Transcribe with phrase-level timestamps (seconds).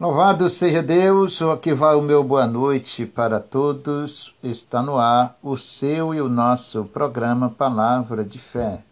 [0.00, 4.34] Louvado seja Deus, aqui vai o meu boa noite para todos.
[4.42, 8.82] Está no ar o seu e o nosso programa Palavra de Fé.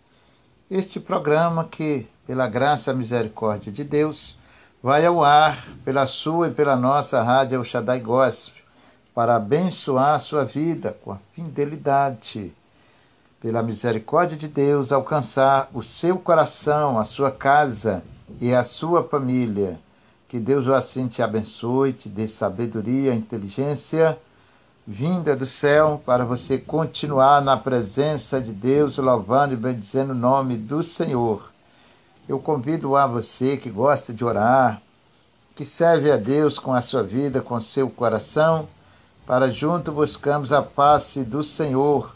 [0.70, 4.36] Este programa que, pela graça e misericórdia de Deus,
[4.82, 8.62] vai ao ar pela sua e pela nossa rádio Shaddai Gospel
[9.14, 12.52] para abençoar a sua vida com a fidelidade.
[13.40, 18.02] Pela misericórdia de Deus, alcançar o seu coração, a sua casa
[18.38, 19.80] e a sua família
[20.28, 24.18] que Deus assim te abençoe, te dê sabedoria, inteligência
[24.90, 30.56] vinda do céu para você continuar na presença de Deus, louvando e bendizendo o nome
[30.56, 31.52] do Senhor.
[32.26, 34.80] Eu convido a você que gosta de orar,
[35.54, 38.66] que serve a Deus com a sua vida, com seu coração,
[39.26, 42.14] para junto buscamos a face do Senhor.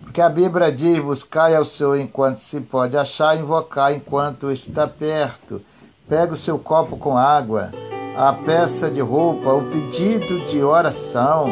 [0.00, 5.60] Porque a Bíblia diz: buscai ao Senhor enquanto se pode achar, invocar enquanto está perto.
[6.12, 7.70] Pega o seu copo com água,
[8.14, 11.46] a peça de roupa, o pedido de oração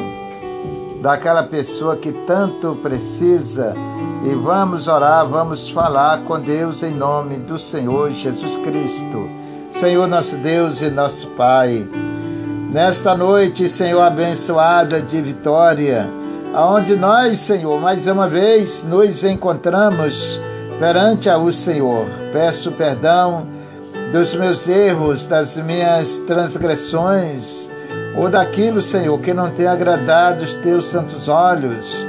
[1.00, 3.74] daquela pessoa que tanto precisa
[4.22, 9.30] e vamos orar, vamos falar com Deus em nome do Senhor Jesus Cristo.
[9.70, 11.88] Senhor nosso Deus e nosso Pai,
[12.70, 16.06] nesta noite, Senhor abençoada de vitória,
[16.52, 20.38] aonde nós, Senhor, mais uma vez nos encontramos
[20.78, 22.04] perante ao Senhor.
[22.30, 23.49] Peço perdão
[24.12, 27.70] dos meus erros, das minhas transgressões,
[28.16, 32.06] ou daquilo, Senhor, que não tem agradado os teus santos olhos.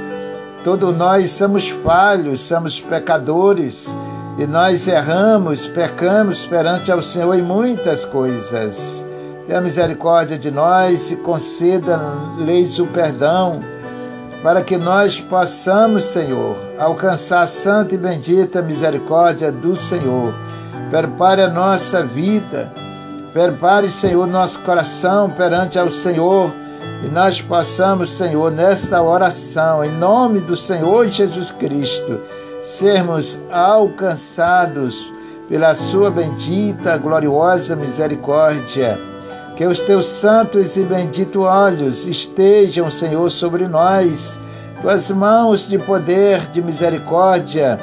[0.63, 3.95] Todos nós somos falhos, somos pecadores,
[4.37, 9.05] e nós erramos, pecamos perante ao Senhor em muitas coisas.
[9.47, 13.61] Tenha misericórdia de nós e conceda-lhes o perdão,
[14.41, 20.33] para que nós possamos, Senhor, alcançar a santa e bendita misericórdia do Senhor
[20.91, 22.69] Prepare a nossa vida.
[23.31, 26.53] Prepare, Senhor, nosso coração perante ao Senhor.
[27.01, 32.19] E nós possamos, Senhor, nesta oração, em nome do Senhor Jesus Cristo,
[32.61, 35.13] sermos alcançados
[35.47, 38.99] pela Sua bendita, gloriosa misericórdia.
[39.55, 44.37] Que os teus santos e benditos olhos estejam, Senhor, sobre nós,
[44.81, 47.79] tuas mãos de poder, de misericórdia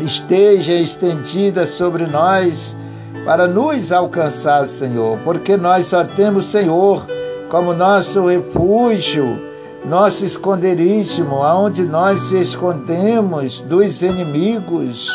[0.00, 2.76] esteja estendida sobre nós
[3.24, 7.06] para nos alcançar, Senhor, porque nós só temos Senhor
[7.50, 9.38] como nosso refúgio,
[9.84, 15.10] nosso esconderijo, aonde nós se escondemos dos inimigos.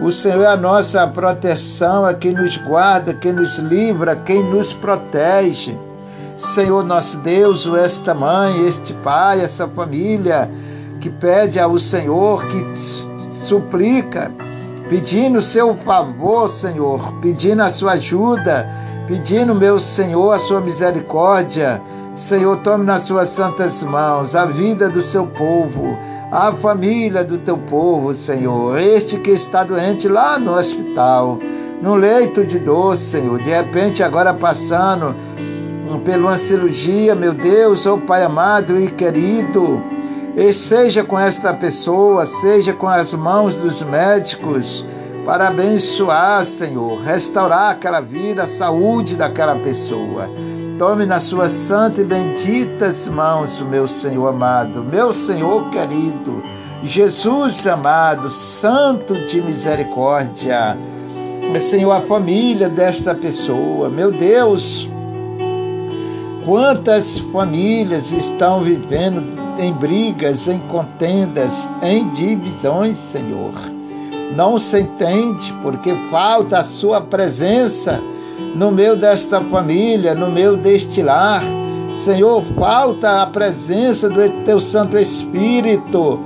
[0.00, 4.72] O Senhor é a nossa proteção, é quem nos guarda, quem nos livra, quem nos
[4.72, 5.76] protege.
[6.36, 10.48] Senhor nosso Deus, esta mãe, este pai, essa família
[11.00, 12.64] que pede ao Senhor que
[13.48, 14.30] suplica,
[14.90, 18.68] pedindo seu favor, Senhor, pedindo a sua ajuda,
[19.06, 21.80] pedindo, meu Senhor, a sua misericórdia.
[22.14, 25.96] Senhor, tome nas suas santas mãos a vida do seu povo,
[26.30, 28.78] a família do teu povo, Senhor.
[28.78, 31.38] Este que está doente lá no hospital,
[31.80, 35.14] no leito de dor, Senhor, de repente agora passando
[36.04, 39.82] por uma cirurgia, meu Deus, oh Pai amado e querido.
[40.38, 44.86] E seja com esta pessoa, seja com as mãos dos médicos,
[45.26, 50.30] para abençoar, Senhor, restaurar aquela vida, a saúde daquela pessoa.
[50.78, 56.40] Tome nas suas santas e benditas mãos, meu Senhor amado, meu Senhor querido,
[56.84, 60.78] Jesus amado, santo de misericórdia.
[61.58, 64.88] Senhor, a família desta pessoa, meu Deus,
[66.44, 73.52] quantas famílias estão vivendo em brigas, em contendas, em divisões, Senhor.
[74.34, 78.00] Não se entende porque falta a Sua presença
[78.54, 81.42] no meio desta família, no meio deste lar.
[81.92, 86.20] Senhor, falta a presença do Teu Santo Espírito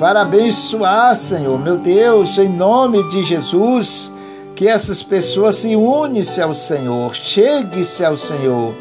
[0.00, 4.12] para abençoar, Senhor, meu Deus, em nome de Jesus,
[4.56, 8.74] que essas pessoas se unem-se ao Senhor, chegue-se ao Senhor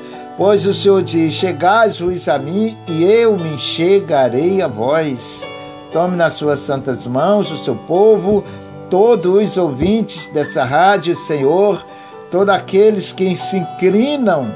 [0.43, 5.47] Pois o Senhor diz: Chegais vos a mim, e eu me chegarei a vós.
[5.93, 8.43] Tome nas suas santas mãos o seu povo,
[8.89, 11.85] todos os ouvintes dessa rádio, Senhor,
[12.31, 14.51] todos aqueles que se inclinam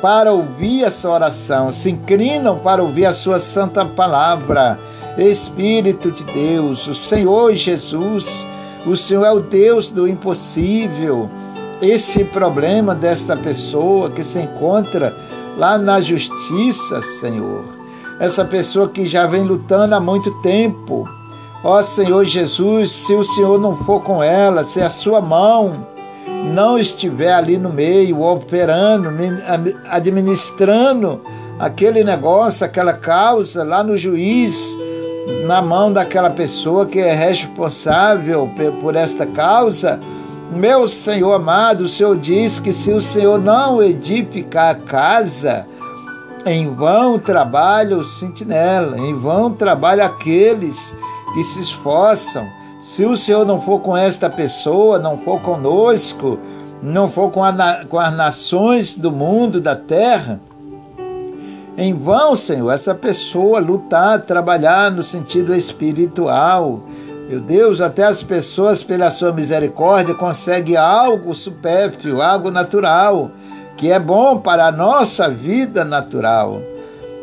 [0.00, 4.80] para ouvir essa oração, se inclinam para ouvir a sua santa palavra.
[5.18, 8.46] Espírito de Deus, o Senhor Jesus,
[8.86, 11.28] o Senhor é o Deus do impossível
[11.80, 15.16] esse problema desta pessoa que se encontra
[15.56, 17.64] lá na justiça, Senhor.
[18.18, 21.08] Essa pessoa que já vem lutando há muito tempo.
[21.62, 25.86] Ó Senhor Jesus, se o Senhor não for com ela, se a sua mão
[26.52, 29.08] não estiver ali no meio, operando,
[29.88, 31.20] administrando
[31.58, 34.76] aquele negócio, aquela causa lá no juiz,
[35.46, 38.48] na mão daquela pessoa que é responsável
[38.80, 40.00] por esta causa,
[40.50, 45.66] meu Senhor amado, o Senhor diz que se o Senhor não edificar a casa,
[46.46, 50.96] em vão trabalha o sentinela, em vão trabalha aqueles
[51.34, 52.46] que se esforçam.
[52.80, 56.38] Se o Senhor não for com esta pessoa, não for conosco,
[56.82, 60.40] não for com, a, com as nações do mundo, da terra,
[61.76, 66.80] em vão, Senhor, essa pessoa lutar, trabalhar no sentido espiritual.
[67.28, 73.30] Meu Deus, até as pessoas, pela sua misericórdia, conseguem algo supérfluo, algo natural,
[73.76, 76.62] que é bom para a nossa vida natural.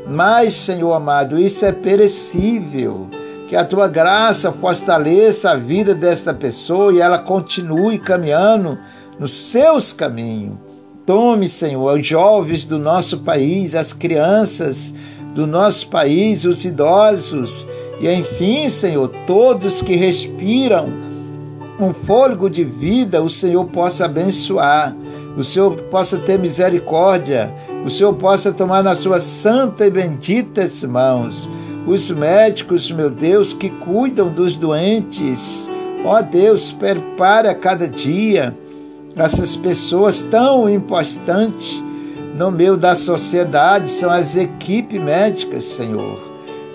[0.07, 3.07] Mas, Senhor amado, isso é perecível.
[3.50, 8.78] Que a tua graça fortaleça a vida desta pessoa e ela continue caminhando
[9.18, 10.57] nos seus caminhos.
[11.04, 14.94] Tome, Senhor, os jovens do nosso país, as crianças
[15.34, 17.66] do nosso país, os idosos
[18.00, 20.89] e, enfim, Senhor, todos que respiram
[21.80, 24.95] um fôlego de vida, o Senhor possa abençoar,
[25.38, 27.53] o Senhor possa ter misericórdia,
[27.86, 31.50] o Senhor possa tomar nas suas santas e benditas mãos
[31.88, 35.69] os médicos, meu Deus, que cuidam dos doentes.
[36.03, 38.57] Ó Deus, prepara cada dia
[39.15, 41.83] essas pessoas tão importantes
[42.36, 46.19] no meio da sociedade são as equipes médicas, Senhor,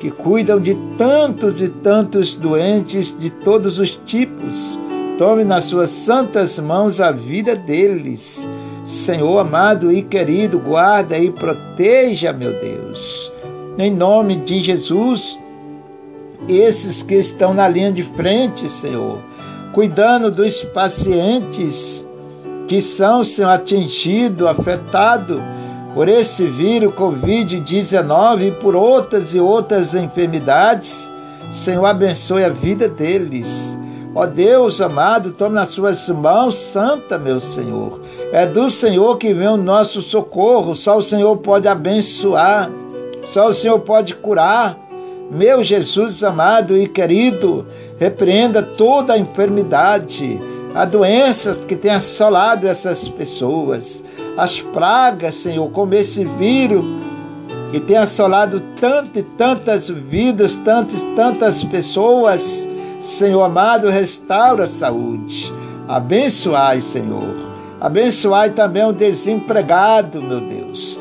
[0.00, 4.78] que cuidam de tantos e tantos doentes de todos os tipos.
[5.18, 8.48] Tome nas suas santas mãos a vida deles.
[8.86, 13.30] Senhor amado e querido, guarda e proteja, meu Deus.
[13.78, 15.38] Em nome de Jesus,
[16.48, 19.18] esses que estão na linha de frente, Senhor,
[19.74, 22.06] cuidando dos pacientes
[22.66, 25.40] que são, Senhor, atingidos, afetados
[25.94, 31.10] por esse vírus Covid-19 e por outras e outras enfermidades.
[31.50, 33.78] Senhor, abençoe a vida deles.
[34.14, 38.00] Ó Deus amado, tome nas suas mãos santa, meu Senhor.
[38.32, 40.74] É do Senhor que vem o nosso socorro.
[40.74, 42.70] Só o Senhor pode abençoar.
[43.24, 44.78] Só o Senhor pode curar.
[45.30, 47.64] Meu Jesus amado e querido,
[47.98, 50.40] repreenda toda a enfermidade
[50.74, 54.02] a doenças que tem assolado essas pessoas,
[54.36, 56.84] as pragas, Senhor, como esse vírus
[57.72, 62.68] que tem assolado tantas e tantas vidas, tantas tantas pessoas.
[63.02, 65.52] Senhor amado, restaura a saúde.
[65.88, 67.34] Abençoai, Senhor.
[67.80, 71.00] Abençoai também o desempregado, meu Deus.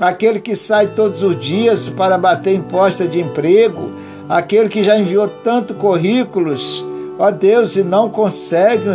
[0.00, 3.92] Aquele que sai todos os dias para bater em posta de emprego,
[4.28, 6.84] aquele que já enviou tanto currículos
[7.22, 8.88] ó Deus, e não consegue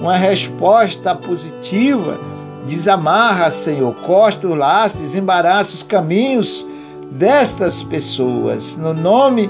[0.00, 2.18] uma resposta positiva,
[2.66, 6.66] desamarra, Senhor, costa o laço, desembaraça os caminhos
[7.12, 9.48] destas pessoas, no nome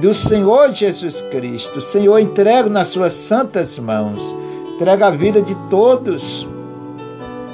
[0.00, 1.82] do Senhor Jesus Cristo.
[1.82, 4.34] Senhor, entrego nas suas santas mãos,
[4.74, 6.48] entrega a vida de todos,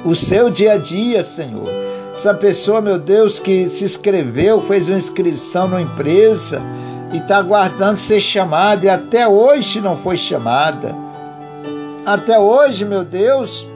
[0.05, 1.67] o seu dia a dia, Senhor.
[2.15, 6.61] Essa pessoa, meu Deus, que se inscreveu, fez uma inscrição numa empresa,
[7.11, 10.95] e está aguardando ser chamada e até hoje não foi chamada.
[12.05, 13.67] Até hoje, meu Deus,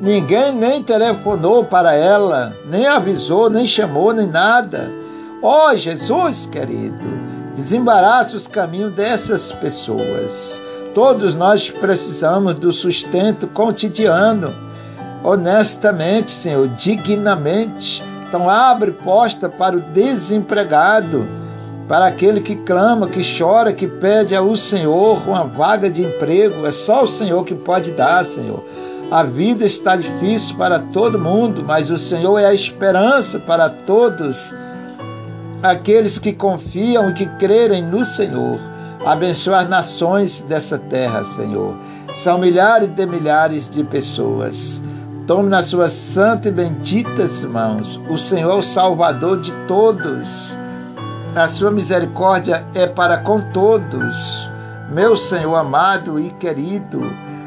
[0.00, 4.90] ninguém nem telefonou para ela, nem avisou, nem chamou, nem nada.
[5.42, 7.04] Ó oh, Jesus querido,
[7.54, 10.60] desembaraça os caminhos dessas pessoas.
[10.94, 14.54] Todos nós precisamos do sustento cotidiano,
[15.24, 21.28] honestamente, Senhor, dignamente então abre porta para o desempregado,
[21.86, 26.66] para aquele que clama, que chora, que pede ao Senhor uma vaga de emprego.
[26.66, 28.64] É só o Senhor que pode dar, Senhor.
[29.10, 34.54] A vida está difícil para todo mundo, mas o Senhor é a esperança para todos
[35.62, 38.58] aqueles que confiam e que crerem no Senhor.
[39.04, 41.76] Abençoa as nações dessa terra, Senhor.
[42.14, 44.82] São milhares de milhares de pessoas.
[45.26, 48.00] Tome nas suas santas e benditas mãos.
[48.08, 50.56] O Senhor é o Salvador de todos.
[51.36, 54.50] A sua misericórdia é para com todos.
[54.90, 57.00] Meu Senhor amado e querido,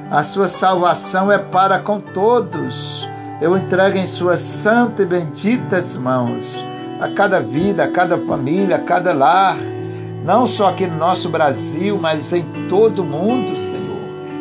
[0.10, 3.08] a sua salvação é para com todos.
[3.42, 6.64] Eu entrego em suas santas e benditas mãos
[7.02, 9.58] a cada vida, a cada família, a cada lar,
[10.24, 13.86] não só aqui no nosso Brasil, mas em todo o mundo, Senhor.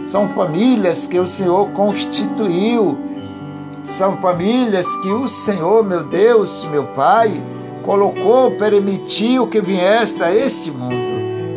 [0.06, 2.96] São famílias que o Senhor constituiu
[3.84, 7.30] são famílias que o Senhor, meu Deus, meu Pai,
[7.82, 10.94] colocou, permitiu que viesse a este mundo.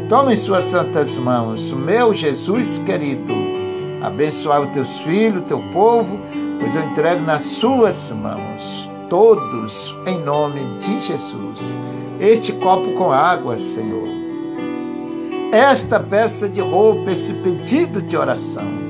[0.09, 3.33] Tome em suas santas mãos, meu Jesus querido.
[4.01, 6.19] abençoar os teus filhos, teu povo,
[6.59, 11.77] pois eu entrego nas suas mãos, todos, em nome de Jesus.
[12.19, 14.07] Este copo com água, Senhor.
[15.51, 18.86] Esta peça de roupa, esse pedido de oração.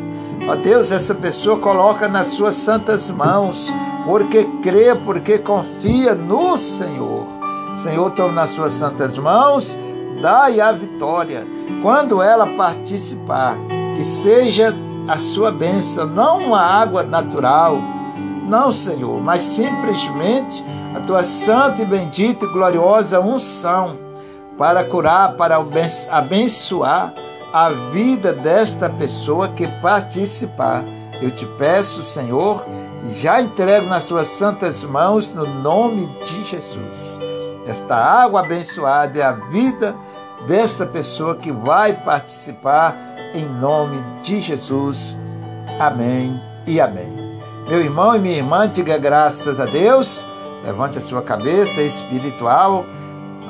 [0.48, 3.70] Ó Deus, essa pessoa coloca nas suas santas mãos,
[4.06, 7.28] porque crê, porque confia no Senhor.
[7.76, 9.78] Senhor, toma nas suas santas mãos,
[10.22, 11.46] dai a vitória.
[11.82, 13.58] Quando ela participar,
[13.94, 14.74] que seja
[15.06, 17.78] a sua bênção, não uma água natural,
[18.48, 20.64] não, Senhor, mas simplesmente
[20.96, 23.98] a tua santa e bendita e gloriosa unção
[24.58, 25.58] para curar, para
[26.10, 27.14] abençoar
[27.54, 30.84] a vida desta pessoa que participar.
[31.22, 32.66] Eu te peço, Senhor,
[33.10, 37.20] e já entrego nas suas santas mãos, no nome de Jesus.
[37.66, 39.96] Esta água abençoada é a vida
[40.48, 42.96] desta pessoa que vai participar
[43.34, 45.18] em nome de Jesus.
[45.80, 47.42] Amém e amém.
[47.68, 50.26] Meu irmão e minha irmã, diga graças a Deus.
[50.64, 52.86] Levante a sua cabeça espiritual,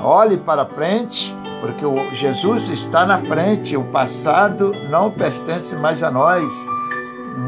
[0.02, 3.76] olhe para frente, porque o Jesus está na frente.
[3.76, 6.68] O passado não pertence mais a nós,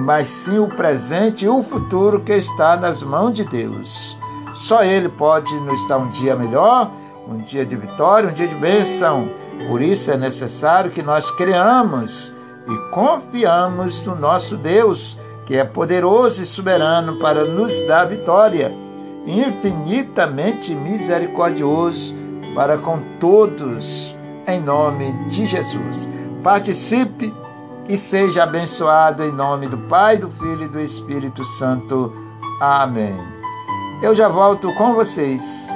[0.01, 4.18] mas sim o presente e o futuro que está nas mãos de Deus.
[4.54, 6.92] Só Ele pode nos dar um dia melhor,
[7.28, 9.30] um dia de vitória, um dia de bênção.
[9.68, 12.34] Por isso é necessário que nós creamos
[12.68, 18.74] e confiamos no nosso Deus, que é poderoso e soberano para nos dar vitória,
[19.25, 22.19] infinitamente misericordioso
[22.53, 24.15] para com todos,
[24.48, 26.08] em nome de Jesus.
[26.44, 27.34] Participe
[27.88, 32.13] e seja abençoado em nome do Pai, do Filho e do Espírito Santo.
[32.62, 33.15] Amém.
[34.01, 35.70] Eu já volto com vocês.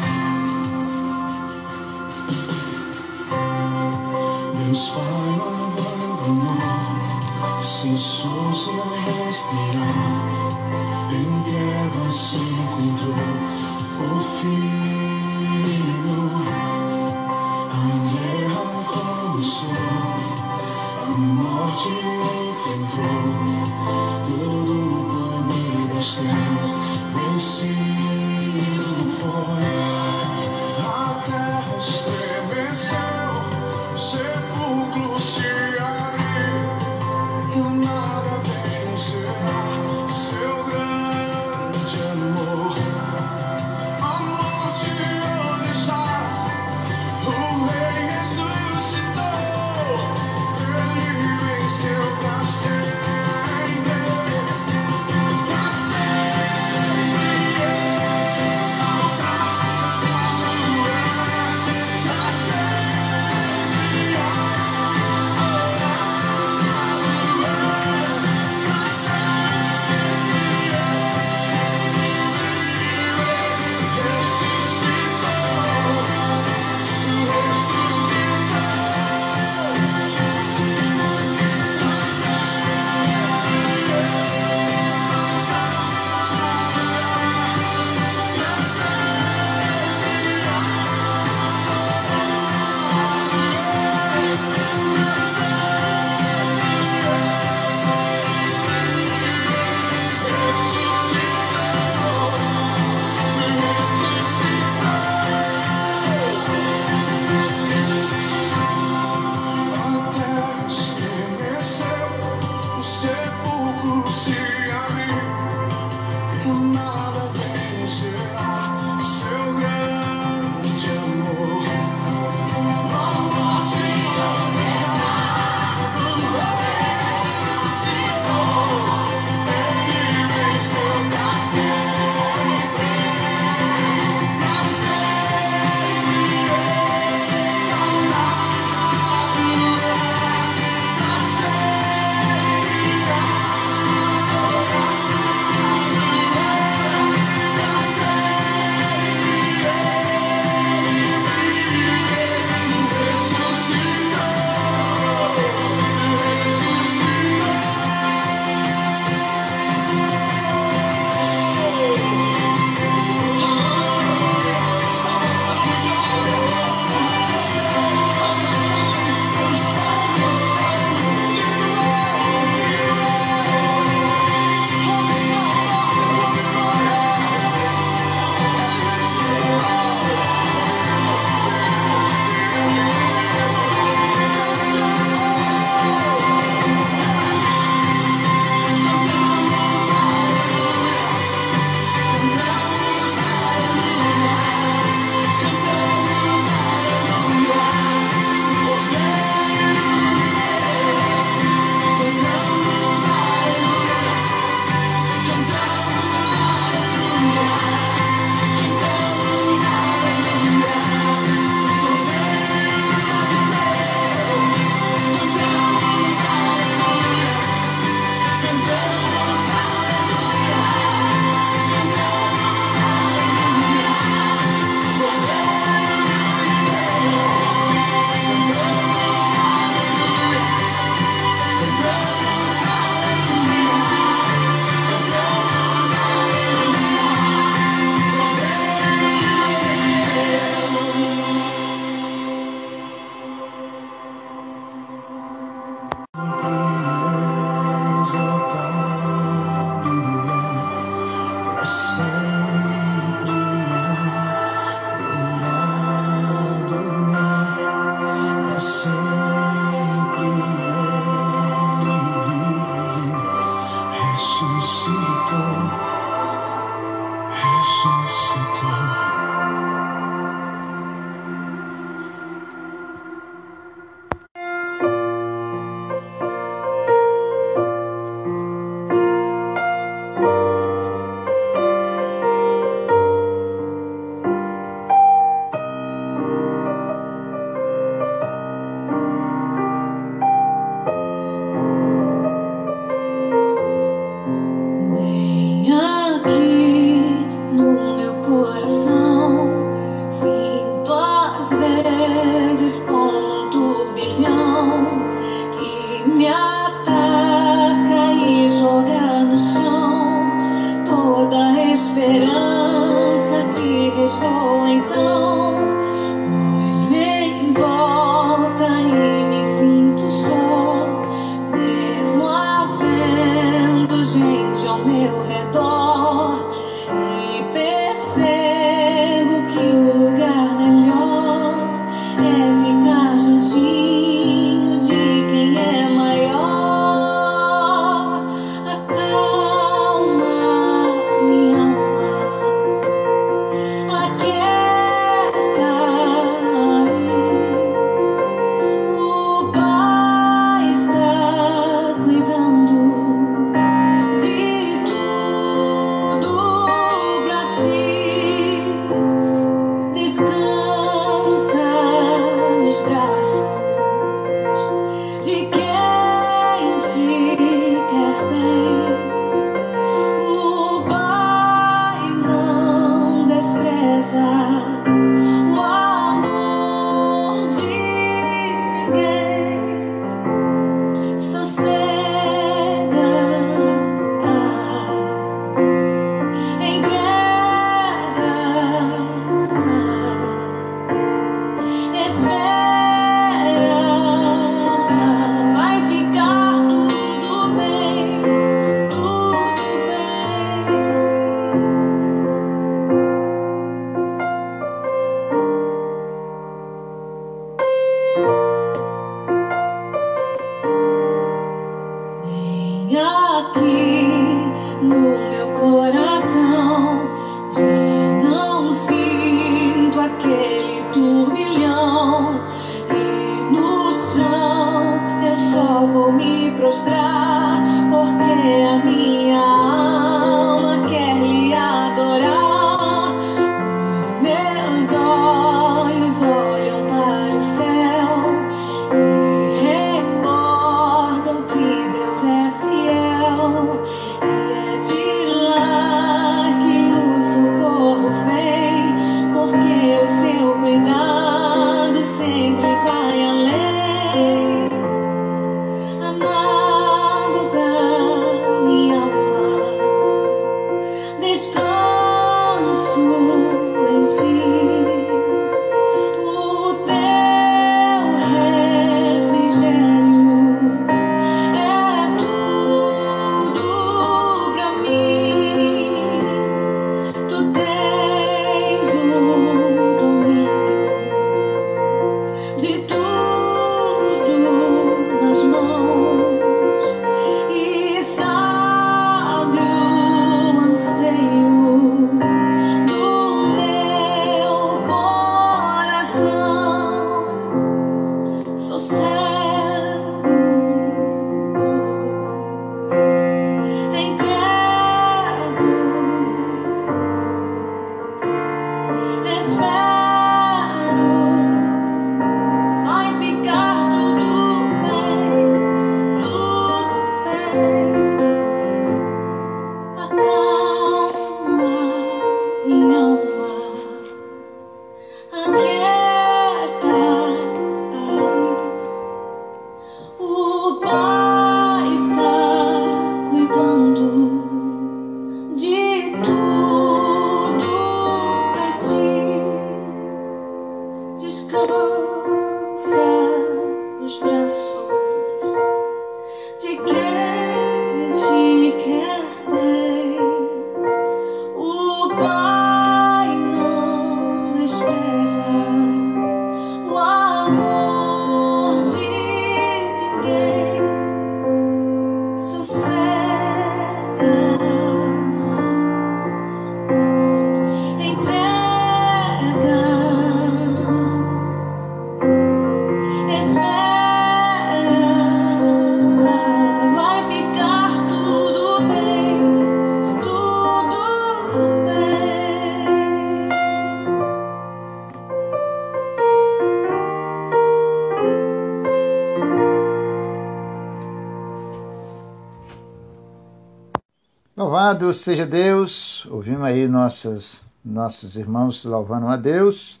[594.90, 596.26] Louvado seja Deus.
[596.26, 600.00] Ouvimos aí nossos, nossos irmãos louvando a Deus.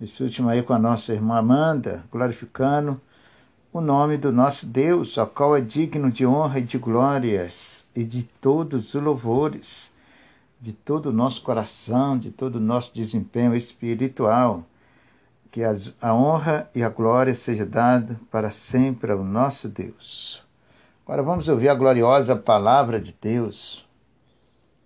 [0.00, 3.00] Esse último aí com a nossa irmã Amanda, glorificando
[3.72, 8.04] o nome do nosso Deus, ao qual é digno de honra e de glórias e
[8.04, 9.90] de todos os louvores,
[10.60, 14.62] de todo o nosso coração, de todo o nosso desempenho espiritual.
[15.50, 20.40] Que a honra e a glória seja dada para sempre ao nosso Deus.
[21.04, 23.84] Agora vamos ouvir a gloriosa palavra de Deus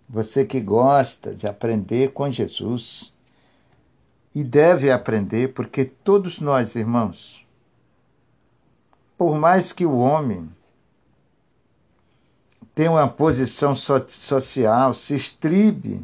[0.08, 3.12] Você que gosta de aprender com Jesus
[4.34, 7.44] e deve aprender, porque todos nós, irmãos,
[9.18, 10.48] por mais que o homem
[12.74, 16.00] tenha uma posição so social, se estribe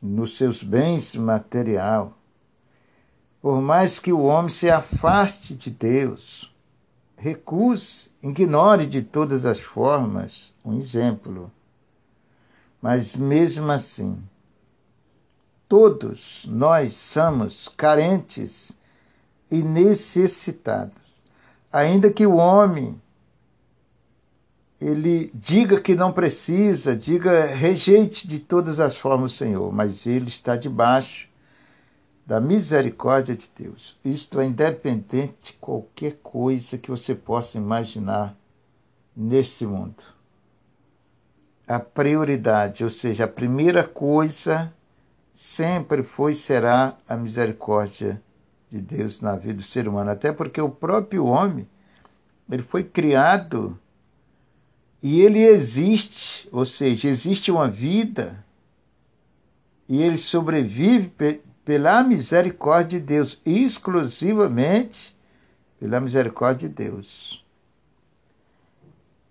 [0.00, 2.12] nos seus bens material,
[3.40, 6.52] por mais que o homem se afaste de Deus,
[7.16, 11.50] recuse, ignore de todas as formas um exemplo.
[12.80, 14.18] Mas mesmo assim,
[15.68, 18.72] todos nós somos carentes
[19.50, 20.94] e necessitados.
[21.72, 23.00] Ainda que o homem
[24.80, 30.28] ele diga que não precisa, diga rejeite de todas as formas o Senhor, mas ele
[30.28, 31.28] está debaixo
[32.26, 33.94] da misericórdia de Deus.
[34.02, 38.34] Isto é independente de qualquer coisa que você possa imaginar
[39.14, 39.96] neste mundo.
[41.70, 44.74] A prioridade, ou seja, a primeira coisa
[45.32, 48.20] sempre foi e será a misericórdia
[48.68, 51.68] de Deus na vida do ser humano, até porque o próprio homem
[52.50, 53.78] ele foi criado
[55.00, 58.44] e ele existe, ou seja, existe uma vida
[59.88, 61.12] e ele sobrevive
[61.64, 65.16] pela misericórdia de Deus, exclusivamente
[65.78, 67.44] pela misericórdia de Deus.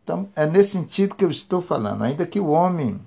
[0.09, 2.99] Então, é nesse sentido que eu estou falando, ainda que o homem,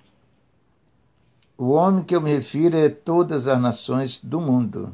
[1.58, 4.92] o homem que eu me refiro é todas as nações do mundo,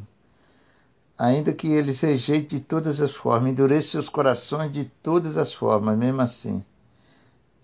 [1.18, 5.98] ainda que eles rejeitem de todas as formas, endureçam seus corações de todas as formas,
[5.98, 6.64] mesmo assim,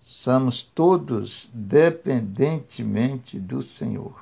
[0.03, 4.13] somos todos dependentemente do Senhor.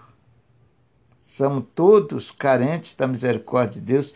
[1.25, 4.15] Somos todos carentes da misericórdia de Deus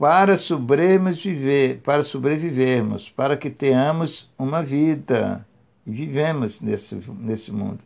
[0.00, 5.46] para sobrevivermos, viver, para sobrevivermos, para que tenhamos uma vida
[5.86, 7.80] e vivemos nesse, nesse mundo.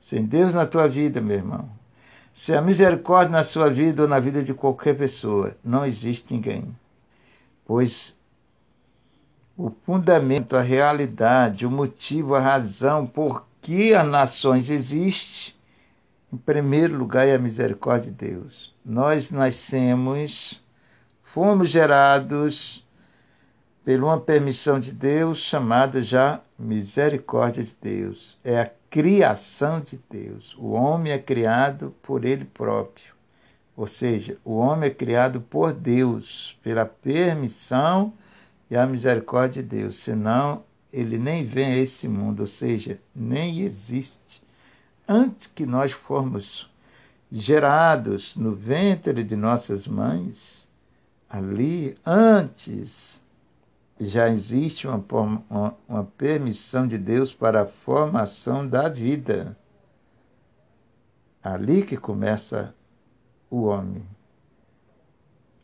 [0.00, 1.68] Sem Deus na tua vida, meu irmão,
[2.32, 6.74] sem a misericórdia na sua vida ou na vida de qualquer pessoa, não existe ninguém.
[7.66, 8.16] Pois
[9.54, 15.60] o fundamento, a realidade, o motivo, a razão por que as nações existem
[16.32, 18.72] em primeiro lugar, é a misericórdia de Deus.
[18.84, 20.59] Nós nascemos,
[21.32, 22.84] fomos gerados
[23.84, 28.38] por uma permissão de Deus chamada já misericórdia de Deus.
[28.44, 30.56] É a criação de Deus.
[30.58, 33.14] O homem é criado por ele próprio.
[33.76, 38.12] Ou seja, o homem é criado por Deus, pela permissão
[38.70, 39.98] e a misericórdia de Deus.
[39.98, 44.42] Senão, ele nem vem a esse mundo, ou seja, nem existe
[45.08, 46.68] antes que nós formos
[47.32, 50.59] gerados no ventre de nossas mães,
[51.30, 53.20] ali, antes,
[54.00, 55.04] já existe uma,
[55.48, 59.56] uma, uma permissão de Deus para a formação da vida.
[61.42, 62.74] Ali que começa
[63.48, 64.02] o homem.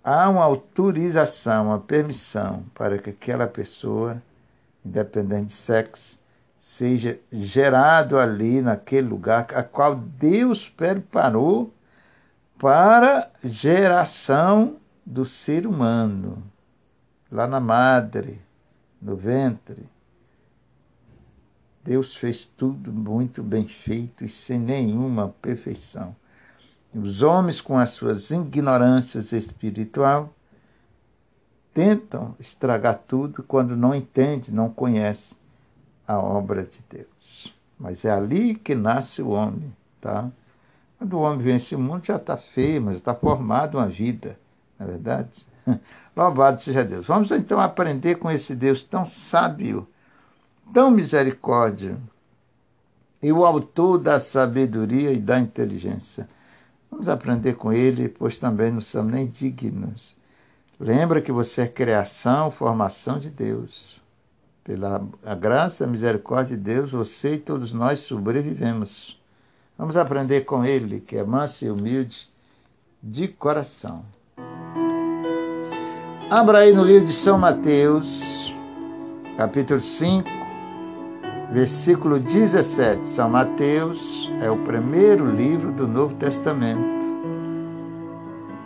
[0.05, 4.23] Há uma autorização, uma permissão para que aquela pessoa,
[4.85, 6.21] independente de sexo,
[6.57, 11.73] seja gerado ali naquele lugar a qual Deus preparou
[12.57, 16.43] para geração do ser humano,
[17.31, 18.41] lá na madre,
[19.01, 19.87] no ventre.
[21.85, 26.15] Deus fez tudo muito bem feito e sem nenhuma perfeição.
[26.93, 30.33] Os homens, com as suas ignorâncias espiritual,
[31.73, 35.37] tentam estragar tudo quando não entendem, não conhecem
[36.09, 37.55] a obra de Deus.
[37.79, 40.29] Mas é ali que nasce o homem, tá?
[40.99, 44.37] Quando o homem vem esse mundo, já está feio, mas está formado uma vida,
[44.79, 45.47] não é verdade?
[46.17, 47.07] Louvado seja Deus.
[47.07, 49.87] Vamos então aprender com esse Deus tão sábio,
[50.73, 51.97] tão misericórdia,
[53.23, 56.29] e o autor da sabedoria e da inteligência.
[56.91, 60.15] Vamos aprender com ele, pois também não somos nem dignos.
[60.79, 64.01] Lembra que você é criação, formação de Deus.
[64.63, 64.99] Pela
[65.39, 69.19] graça e misericórdia de Deus, você e todos nós sobrevivemos.
[69.79, 72.29] Vamos aprender com ele, que é manso e humilde
[73.03, 74.05] de coração.
[76.29, 78.53] Abra aí no livro de São Mateus,
[79.37, 80.29] capítulo 5,
[81.53, 83.07] versículo 17.
[83.07, 86.81] São Mateus é o primeiro livro do Novo Testamento.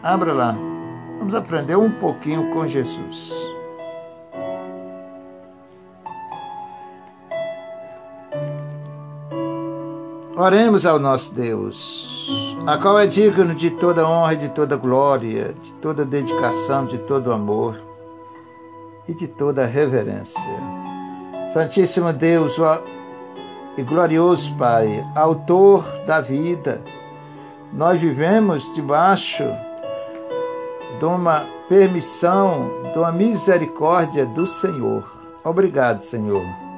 [0.02, 0.56] Abra lá.
[1.18, 3.34] Vamos aprender um pouquinho com Jesus.
[10.34, 12.19] Oremos ao nosso Deus,
[12.66, 17.32] a qual é digno de toda honra, de toda glória, de toda dedicação, de todo
[17.32, 17.80] amor
[19.08, 20.40] e de toda reverência.
[21.52, 22.56] Santíssimo Deus,
[23.76, 26.80] e glorioso Pai, autor da vida.
[27.72, 29.44] Nós vivemos debaixo
[30.98, 35.04] de uma permissão, de uma misericórdia do Senhor.
[35.42, 36.69] Obrigado, Senhor.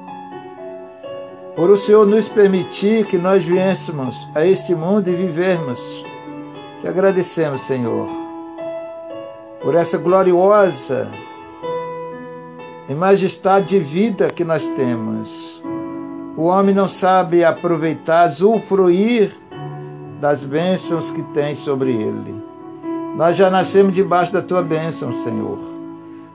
[1.55, 5.79] Por o Senhor nos permitir que nós viéssemos a este mundo e vivermos.
[6.81, 8.09] Te agradecemos, Senhor,
[9.61, 11.11] por essa gloriosa
[12.89, 15.61] e majestade de vida que nós temos.
[16.35, 19.37] O homem não sabe aproveitar, usufruir
[20.19, 22.43] das bênçãos que tem sobre ele.
[23.15, 25.72] Nós já nascemos debaixo da tua bênção, Senhor.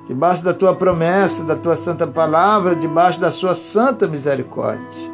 [0.09, 5.11] Debaixo da tua promessa, da tua santa palavra, debaixo da sua santa misericórdia.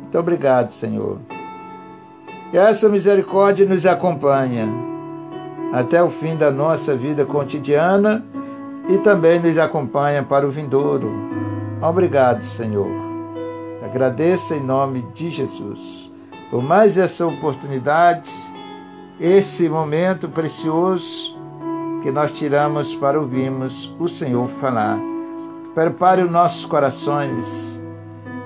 [0.00, 1.18] Muito obrigado, Senhor.
[2.50, 4.66] Que essa misericórdia nos acompanha
[5.72, 8.24] até o fim da nossa vida cotidiana
[8.88, 11.12] e também nos acompanha para o vindouro.
[11.82, 12.90] Obrigado, Senhor.
[13.84, 16.10] Agradeço em nome de Jesus
[16.50, 18.30] por mais essa oportunidade,
[19.20, 21.35] esse momento precioso
[22.06, 24.96] que nós tiramos para ouvirmos o Senhor falar.
[25.74, 27.82] Prepare os nossos corações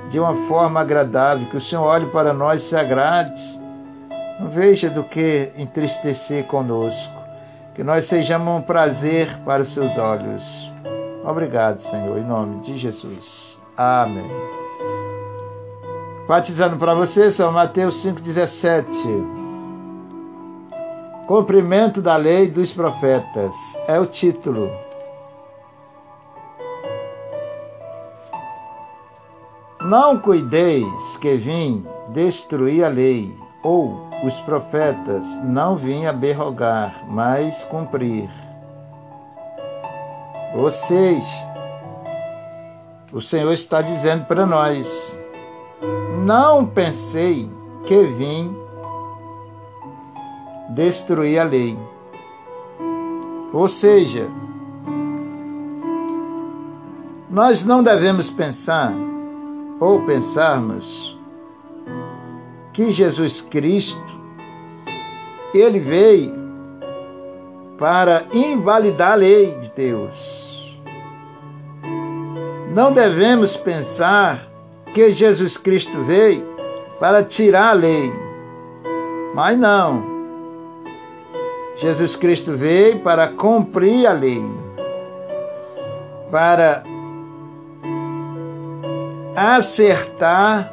[0.09, 3.61] de uma forma agradável, que o Senhor olhe para nós e se agrade.
[4.41, 7.13] Não veja do que entristecer conosco,
[7.75, 10.73] que nós sejamos um prazer para os seus olhos.
[11.23, 13.59] Obrigado, Senhor, em nome de Jesus.
[13.77, 14.25] Amém.
[16.27, 19.39] Batizando para você, São Mateus 5,17.
[21.31, 23.55] Cumprimento da lei dos profetas
[23.87, 24.68] é o título.
[29.81, 38.28] Não cuideis que vim destruir a lei, ou os profetas não vim aberrogar, mas cumprir.
[40.57, 41.22] Vocês,
[43.12, 45.16] o Senhor está dizendo para nós,
[46.26, 47.49] não pensei
[47.87, 48.53] que vim
[50.71, 51.79] destruir a lei.
[53.53, 54.29] Ou seja,
[57.29, 58.93] nós não devemos pensar
[59.79, 61.18] ou pensarmos
[62.73, 64.21] que Jesus Cristo
[65.53, 66.33] ele veio
[67.79, 70.79] para invalidar a lei de Deus.
[72.75, 74.47] Não devemos pensar
[74.95, 76.45] que Jesus Cristo veio
[77.01, 78.12] para tirar a lei.
[79.35, 80.10] Mas não.
[81.81, 84.45] Jesus Cristo veio para cumprir a lei.
[86.31, 86.85] Para
[89.35, 90.70] acertar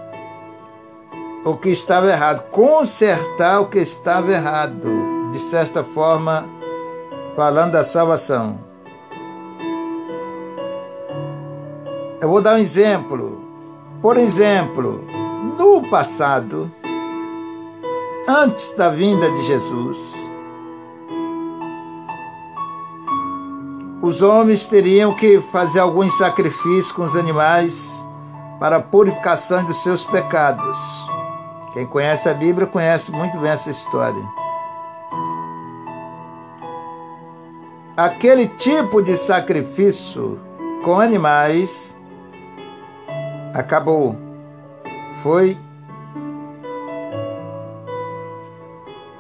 [1.46, 6.46] o que estava errado, consertar o que estava errado, de certa forma,
[7.38, 8.60] falando da salvação.
[12.20, 13.42] Eu vou dar um exemplo.
[14.02, 15.06] Por exemplo,
[15.58, 16.70] no passado,
[18.28, 20.27] antes da vinda de Jesus,
[24.08, 28.02] os homens teriam que fazer alguns sacrifícios com os animais
[28.58, 30.78] para a purificação dos seus pecados.
[31.74, 34.24] Quem conhece a Bíblia conhece muito bem essa história.
[37.98, 40.40] Aquele tipo de sacrifício
[40.86, 41.98] com animais
[43.54, 44.16] acabou.
[45.22, 45.58] Foi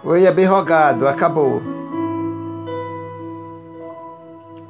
[0.01, 1.76] foi aberrogado, acabou.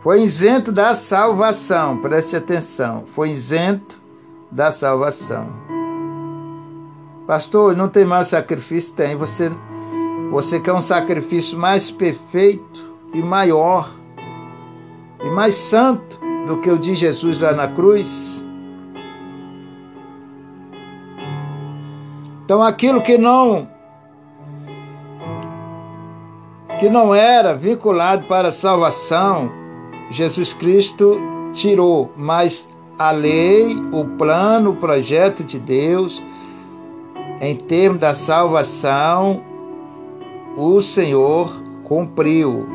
[0.07, 3.03] Foi isento da salvação, preste atenção.
[3.13, 3.99] Foi isento
[4.49, 5.47] da salvação.
[7.27, 8.93] Pastor, não tem mais sacrifício?
[8.93, 9.17] Tem.
[9.17, 9.51] Você,
[10.31, 13.91] você quer um sacrifício mais perfeito e maior
[15.21, 18.45] e mais santo do que o de Jesus lá na cruz?
[22.45, 23.67] Então aquilo que não
[26.79, 29.66] que não era vinculado para a salvação,
[30.09, 31.19] Jesus Cristo
[31.53, 36.23] tirou, mas a lei, o plano, o projeto de Deus,
[37.41, 39.41] em termos da salvação,
[40.57, 41.51] o Senhor
[41.83, 42.65] cumpriu.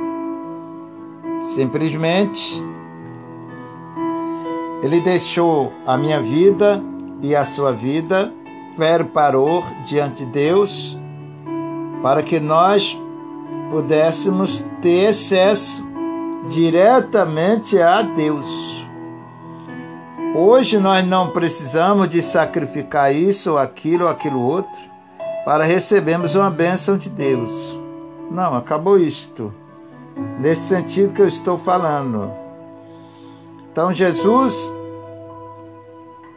[1.55, 2.63] Simplesmente,
[4.83, 6.83] Ele deixou a minha vida
[7.23, 8.33] e a sua vida,
[8.77, 10.97] preparou diante de Deus,
[12.03, 12.99] para que nós
[13.71, 15.92] pudéssemos ter acesso
[16.49, 18.87] diretamente a Deus.
[20.35, 24.73] Hoje nós não precisamos de sacrificar isso ou aquilo ou aquilo outro
[25.45, 27.79] para recebermos uma bênção de Deus.
[28.31, 29.53] Não, acabou isto.
[30.39, 32.31] Nesse sentido que eu estou falando.
[33.71, 34.75] Então Jesus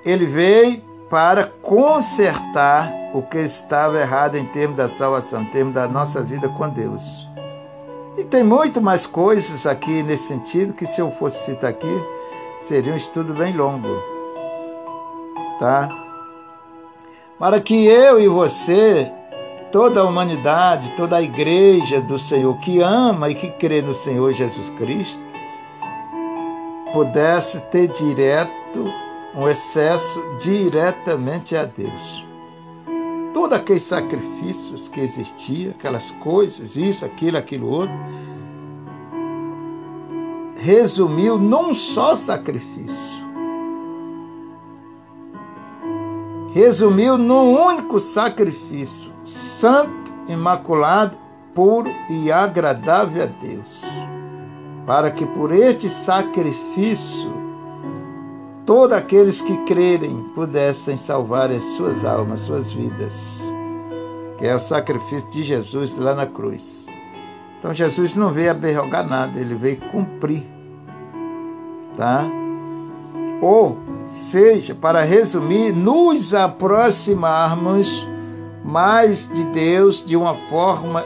[0.03, 5.87] ele veio para consertar o que estava errado em termos da salvação, em termos da
[5.87, 7.25] nossa vida com Deus.
[8.17, 12.03] E tem muito mais coisas aqui nesse sentido que se eu fosse citar aqui,
[12.61, 14.01] seria um estudo bem longo.
[15.59, 15.89] Tá?
[17.37, 19.11] Para que eu e você,
[19.69, 24.31] toda a humanidade, toda a igreja do Senhor que ama e que crê no Senhor
[24.31, 25.21] Jesus Cristo,
[26.93, 28.89] pudesse ter direto
[29.35, 32.25] um excesso diretamente a Deus.
[33.35, 37.93] Todos aqueles sacrifícios que existiam, aquelas coisas, isso, aquilo, aquilo outro,
[40.55, 43.25] resumiu num só sacrifício.
[46.53, 51.17] Resumiu num único sacrifício, santo, imaculado,
[51.53, 53.81] puro e agradável a Deus,
[54.87, 57.44] para que por este sacrifício
[58.65, 63.53] todos aqueles que crerem pudessem salvar as suas almas, suas vidas,
[64.37, 66.87] que é o sacrifício de Jesus lá na cruz.
[67.59, 70.43] Então Jesus não veio aberrogar nada, ele veio cumprir,
[71.95, 72.25] tá?
[73.41, 78.07] Ou seja, para resumir, nos aproximarmos
[78.63, 81.05] mais de Deus de uma forma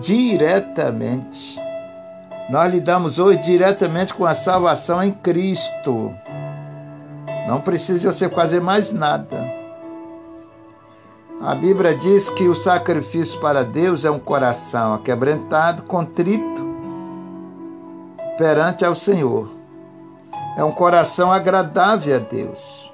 [0.00, 1.58] diretamente.
[2.48, 6.12] Nós lidamos hoje diretamente com a salvação em Cristo.
[7.50, 9.44] Não precisa você fazer mais nada.
[11.42, 16.64] A Bíblia diz que o sacrifício para Deus é um coração aquebrantado, contrito
[18.38, 19.50] perante ao Senhor.
[20.56, 22.88] É um coração agradável a Deus.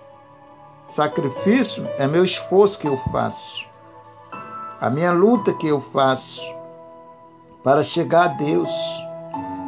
[0.89, 3.63] Sacrifício é meu esforço que eu faço,
[4.81, 6.41] a minha luta que eu faço
[7.63, 8.73] para chegar a Deus.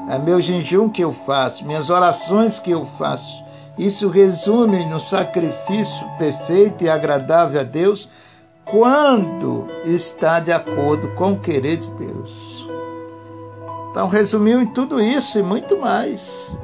[0.09, 3.48] É meu jejum que eu faço, minhas orações que eu faço,
[3.79, 8.09] isso resume no sacrifício perfeito e agradável a Deus
[8.65, 12.69] quando está de acordo com o querer de Deus.
[13.91, 16.59] Então, resumiu em tudo isso e muito mais.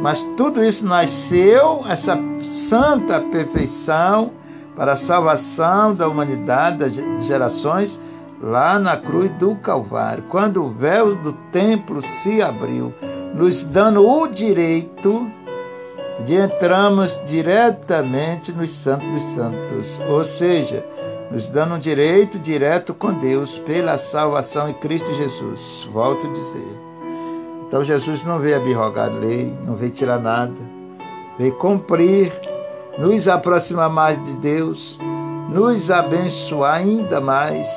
[0.00, 4.30] Mas tudo isso nasceu, essa santa perfeição
[4.76, 7.98] para a salvação da humanidade, das gerações,
[8.40, 12.94] lá na cruz do Calvário, quando o véu do templo se abriu,
[13.34, 15.30] nos dando o direito
[16.24, 20.84] de entramos diretamente nos Santos dos Santos, ou seja,
[21.30, 25.88] nos dando um direito direto com Deus pela salvação em Cristo Jesus.
[25.92, 26.78] Volto a dizer.
[27.66, 30.52] Então Jesus não veio abirrogar a lei, não veio tirar nada,
[31.38, 32.32] veio cumprir,
[32.98, 34.98] nos aproximar mais de Deus,
[35.48, 37.68] nos abençoar ainda mais,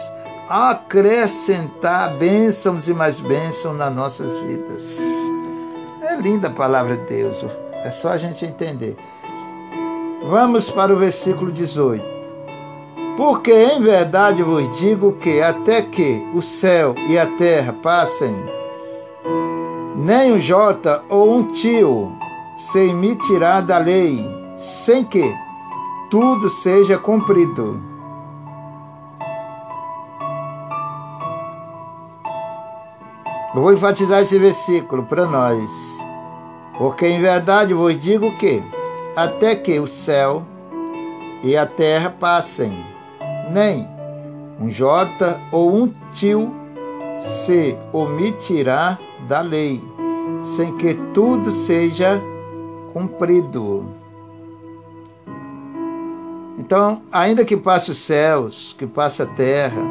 [0.50, 5.00] acrescentar bênçãos e mais bênçãos nas nossas vidas.
[6.02, 7.46] É linda a palavra de Deus.
[7.84, 8.96] É só a gente entender.
[10.30, 12.02] Vamos para o versículo 18.
[13.18, 18.34] Porque em verdade vos digo que até que o céu e a terra passem,
[19.98, 22.12] nem um jota ou um tio
[22.58, 24.26] se emitirá da lei,
[24.58, 25.36] sem que
[26.10, 27.82] tudo seja cumprido.
[33.54, 35.93] Eu vou enfatizar esse versículo para nós.
[36.78, 38.64] Porque em verdade vos digo que,
[39.16, 40.44] até que o céu
[41.44, 42.84] e a terra passem,
[43.52, 43.88] nem
[44.60, 46.52] um jota ou um tio
[47.46, 48.98] se omitirá
[49.28, 49.82] da lei,
[50.56, 52.22] sem que tudo seja
[52.94, 53.86] cumprido.
[56.58, 59.82] Então, ainda que passe os céus, que passe a terra,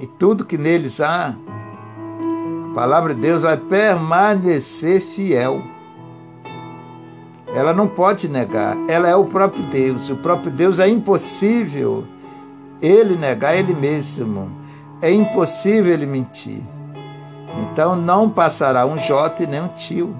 [0.00, 1.34] e tudo que neles há,
[2.74, 5.62] palavra de Deus vai permanecer fiel.
[7.54, 10.10] Ela não pode negar, ela é o próprio Deus.
[10.10, 12.04] O próprio Deus é impossível
[12.80, 14.50] ele negar ele mesmo.
[15.00, 16.62] É impossível ele mentir.
[17.62, 20.14] Então não passará um J nem um tio.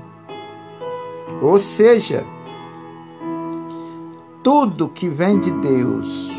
[1.43, 2.25] Ou seja,
[4.43, 6.33] tudo que vem de Deus,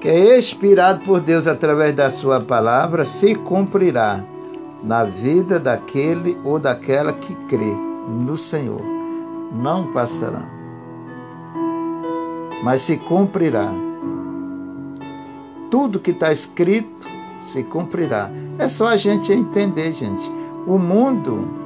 [0.00, 4.22] que é inspirado por Deus através da sua palavra, se cumprirá
[4.84, 7.74] na vida daquele ou daquela que crê
[8.08, 8.82] no Senhor.
[9.52, 10.42] Não passará,
[12.62, 13.72] mas se cumprirá.
[15.70, 17.08] Tudo que está escrito
[17.40, 18.30] se cumprirá.
[18.58, 20.30] É só a gente entender, gente.
[20.66, 21.64] O mundo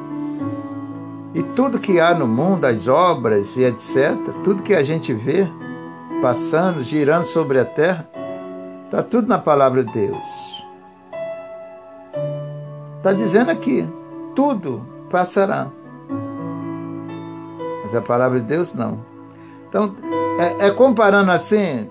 [1.35, 5.47] e tudo que há no mundo, as obras e etc., tudo que a gente vê
[6.21, 8.09] passando, girando sobre a terra,
[8.87, 10.58] está tudo na palavra de Deus.
[12.99, 13.89] Está dizendo aqui:
[14.35, 15.69] tudo passará.
[17.85, 19.01] Mas a palavra de Deus não.
[19.69, 19.95] Então,
[20.39, 21.91] É, é comparando assim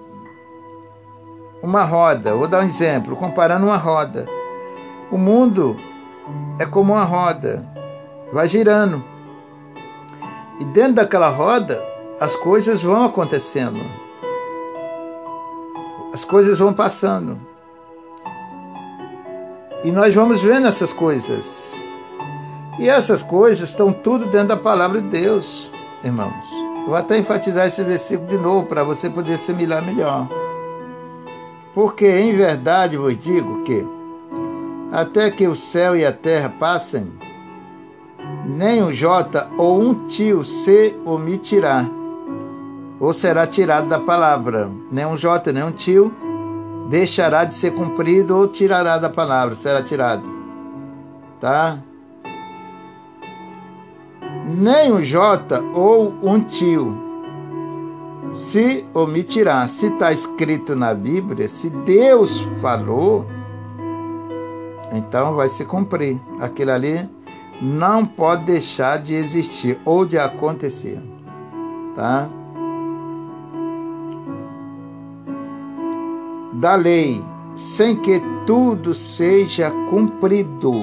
[1.61, 2.33] uma roda.
[2.33, 4.25] Vou dar um exemplo, comparando uma roda.
[5.11, 5.75] O mundo
[6.57, 7.65] é como uma roda,
[8.31, 9.03] vai girando.
[10.61, 11.83] E dentro daquela roda,
[12.21, 13.79] as coisas vão acontecendo.
[16.13, 17.37] As coisas vão passando.
[19.83, 21.79] E nós vamos vendo essas coisas.
[22.79, 25.71] E essas coisas estão tudo dentro da palavra de Deus,
[26.03, 26.45] irmãos.
[26.85, 30.27] vou até enfatizar esse versículo de novo para você poder assimilar melhor.
[31.73, 33.85] Porque em verdade vos digo que
[34.91, 37.11] até que o céu e a terra passem,
[38.45, 41.85] nem um jota ou um tio se omitirá,
[42.99, 44.69] ou será tirado da palavra.
[44.91, 46.11] Nem um jota, nem um tio
[46.89, 50.23] deixará de ser cumprido ou tirará da palavra, será tirado.
[51.39, 51.79] Tá?
[54.47, 57.07] Nem um jota ou um tio
[58.37, 59.67] se omitirá.
[59.67, 63.25] Se está escrito na Bíblia, se Deus falou,
[64.93, 66.19] então vai se cumprir.
[66.39, 67.07] Aquilo ali
[67.61, 70.99] não pode deixar de existir ou de acontecer.
[71.95, 72.29] Tá?
[76.59, 77.23] Da lei,
[77.55, 80.73] sem que tudo seja cumprido.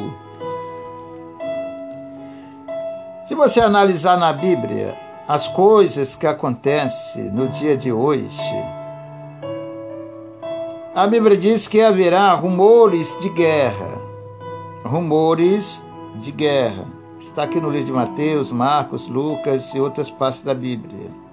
[3.26, 4.96] Se você analisar na Bíblia
[5.26, 8.54] as coisas que acontecem no dia de hoje,
[10.94, 13.98] a Bíblia diz que haverá rumores de guerra.
[14.84, 15.82] Rumores
[16.20, 16.84] de guerra.
[17.20, 21.23] Está aqui no livro de Mateus, Marcos, Lucas e outras partes da Bíblia.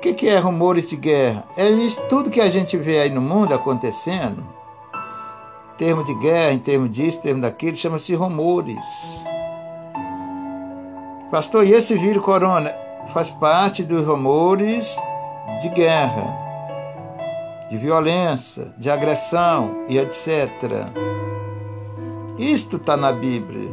[0.00, 1.44] Que, que é rumores de guerra?
[1.56, 4.42] É isso tudo que a gente vê aí no mundo acontecendo.
[5.76, 9.24] Termo de guerra, em termo disso, termo daquilo, chama-se rumores.
[11.30, 12.74] Pastor, e esse vírus corona
[13.12, 14.98] faz parte dos rumores
[15.60, 16.50] de guerra
[17.70, 20.50] de violência, de agressão e etc.
[22.36, 23.70] Isto está na Bíblia.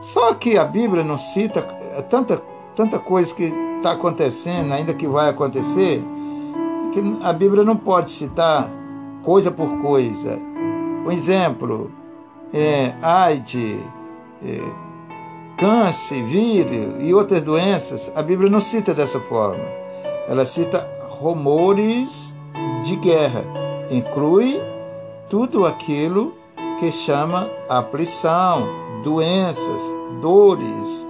[0.00, 1.60] Só que a Bíblia não cita
[2.08, 2.40] tanta,
[2.74, 6.04] tanta coisa que está acontecendo, ainda que vai acontecer,
[6.92, 8.68] que a Bíblia não pode citar
[9.24, 10.38] coisa por coisa.
[11.06, 11.90] Um exemplo,
[12.52, 13.78] é, AIDS,
[14.44, 14.60] é,
[15.56, 19.64] câncer, vírus e outras doenças, a Bíblia não cita dessa forma.
[20.28, 20.86] Ela cita
[21.20, 22.34] rumores
[22.84, 23.42] de guerra.
[23.90, 24.60] Inclui
[25.30, 26.34] tudo aquilo
[26.78, 28.68] que chama aflição,
[29.02, 29.82] doenças,
[30.20, 31.06] dores,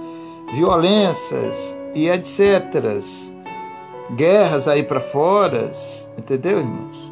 [0.53, 3.01] violências e etc.
[4.15, 5.71] Guerras aí para fora,
[6.17, 7.11] entendeu, irmãos?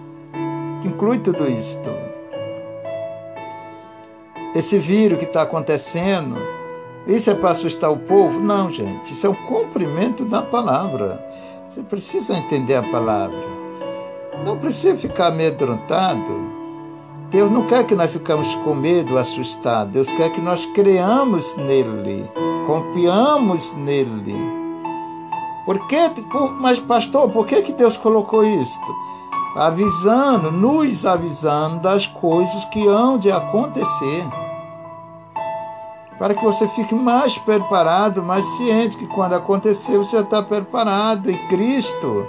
[0.84, 1.90] Inclui tudo isto.
[4.56, 6.36] Esse vírus que está acontecendo,
[7.06, 8.40] isso é para assustar o povo?
[8.40, 9.14] Não, gente.
[9.14, 11.24] Isso é um cumprimento da palavra.
[11.68, 13.38] Você precisa entender a palavra.
[14.44, 16.58] Não precisa ficar amedrontado.
[17.30, 19.94] Deus não quer que nós ficamos com medo, assustados.
[19.94, 22.26] Deus quer que nós creamos nele,
[22.66, 24.57] confiamos nele.
[25.68, 25.98] Por que,
[26.62, 28.96] mas pastor, por que, que Deus colocou isto?
[29.54, 34.24] Avisando, nos avisando das coisas que hão de acontecer.
[36.18, 41.38] Para que você fique mais preparado, mais ciente que quando acontecer você está preparado em
[41.50, 42.26] Cristo.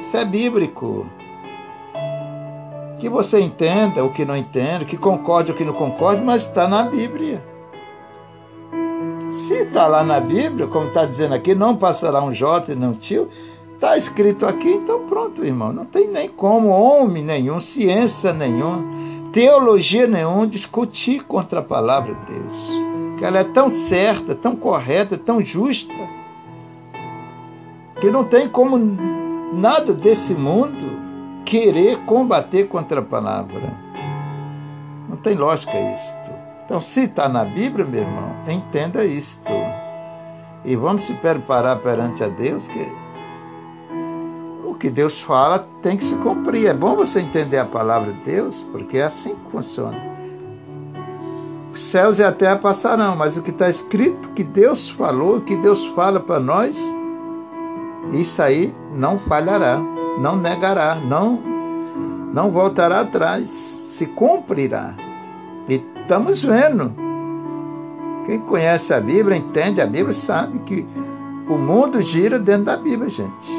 [0.00, 1.06] Isso é bíblico.
[2.98, 6.66] Que você entenda o que não entende, que concorde o que não concorde, mas está
[6.66, 7.49] na Bíblia.
[9.30, 12.94] Se está lá na Bíblia, como está dizendo aqui, não passará um J e não
[12.94, 13.28] tio,
[13.74, 15.72] está escrito aqui, então pronto, irmão.
[15.72, 18.82] Não tem nem como homem nenhum, ciência nenhuma,
[19.32, 22.70] teologia nenhuma discutir contra a palavra de Deus.
[23.18, 25.94] Que ela é tão certa, tão correta, tão justa,
[28.00, 28.76] que não tem como
[29.52, 30.98] nada desse mundo
[31.44, 33.72] querer combater contra a palavra.
[35.08, 36.19] Não tem lógica isto.
[36.70, 39.42] Então, se está na Bíblia, meu irmão, entenda isto.
[40.64, 42.92] E vamos se preparar perante a Deus que
[44.64, 46.68] o que Deus fala tem que se cumprir.
[46.68, 49.98] É bom você entender a palavra de Deus, porque é assim que funciona.
[51.74, 55.56] Os céus e a terra passarão, mas o que está escrito, que Deus falou, que
[55.56, 56.94] Deus fala para nós,
[58.12, 59.76] isso aí não falhará,
[60.20, 61.36] não negará, não
[62.32, 65.09] não voltará atrás, se cumprirá.
[66.02, 66.92] Estamos vendo.
[68.26, 70.86] Quem conhece a Bíblia, entende a Bíblia, sabe que
[71.48, 73.50] o mundo gira dentro da Bíblia, gente.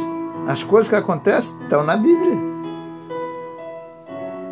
[0.47, 2.37] As coisas que acontecem estão na Bíblia.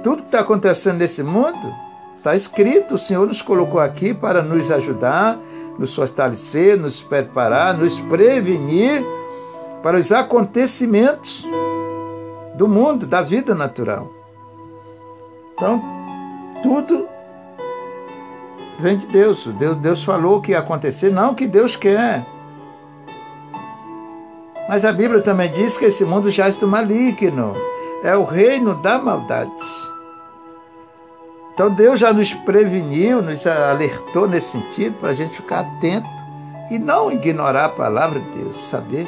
[0.03, 1.73] Tudo que está acontecendo nesse mundo
[2.17, 2.95] está escrito.
[2.95, 5.37] O Senhor nos colocou aqui para nos ajudar,
[5.77, 9.05] nos fortalecer, nos preparar, nos prevenir
[9.81, 11.45] para os acontecimentos
[12.55, 14.11] do mundo, da vida natural.
[15.53, 15.81] Então,
[16.61, 17.07] tudo
[18.81, 19.45] vem de Deus.
[19.45, 19.77] Deus.
[19.77, 22.25] Deus falou que ia acontecer, não que Deus quer.
[24.67, 27.55] Mas a Bíblia também diz que esse mundo já está maligno.
[28.03, 29.51] É o reino da maldade.
[31.53, 36.07] Então Deus já nos preveniu, nos alertou nesse sentido, para a gente ficar atento
[36.71, 39.07] e não ignorar a palavra de Deus, saber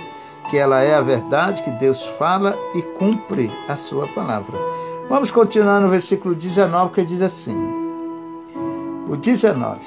[0.50, 4.58] que ela é a verdade, que Deus fala e cumpre a sua palavra.
[5.08, 7.81] Vamos continuar no versículo 19, que diz assim:
[9.12, 9.82] O 19.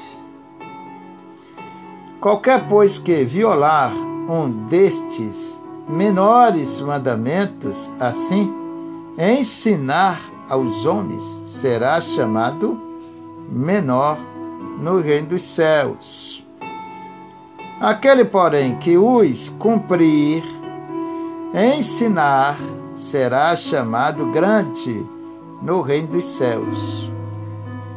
[2.20, 5.58] Qualquer, pois, que violar um destes
[5.88, 8.52] menores mandamentos, assim,
[9.18, 12.78] ensinar aos homens, será chamado
[13.48, 14.18] menor
[14.78, 16.44] no reino dos céus.
[17.80, 20.44] Aquele, porém, que os cumprir,
[21.78, 22.58] ensinar,
[22.94, 25.02] será chamado grande
[25.62, 27.13] no reino dos céus.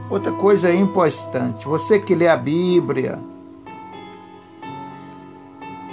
[0.10, 3.20] Outra coisa importante, você que lê a Bíblia,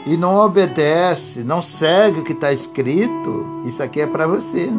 [0.06, 4.70] e não obedece, não segue o que está escrito, isso aqui é para você.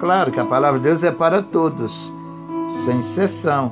[0.00, 2.12] Claro que a palavra de Deus é para todos,
[2.84, 3.70] sem exceção.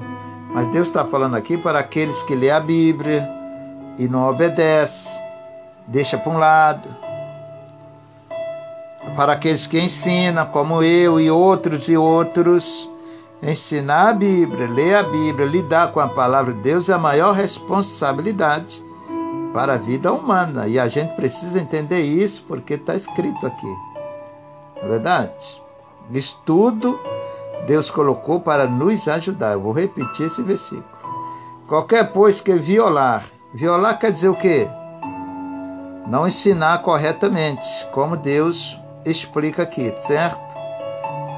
[0.54, 3.28] Mas Deus está falando aqui para aqueles que lê a Bíblia
[3.98, 5.18] e não obedece,
[5.86, 6.88] deixa para um lado.
[9.16, 12.88] Para aqueles que ensinam, como eu e outros e outros,
[13.42, 17.32] ensinar a Bíblia, ler a Bíblia, lidar com a palavra de Deus é a maior
[17.34, 18.82] responsabilidade
[19.52, 20.66] para a vida humana.
[20.66, 23.76] E a gente precisa entender isso porque está escrito aqui.
[24.76, 25.62] Não é verdade?
[26.10, 26.98] Isso tudo
[27.66, 29.52] Deus colocou para nos ajudar.
[29.52, 30.84] Eu vou repetir esse versículo.
[31.66, 34.66] Qualquer, pois, que violar, violar quer dizer o quê?
[36.06, 40.47] Não ensinar corretamente, como Deus explica aqui, certo?